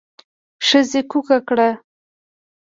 [0.67, 1.69] ښځې کوکه کړه.